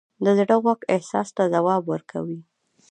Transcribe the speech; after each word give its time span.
د 0.23 0.25
زړه 0.37 0.55
غوږ 0.63 0.79
احساس 0.95 1.29
ته 1.35 1.43
ځواب 1.53 1.83
ورکوي. 1.93 2.39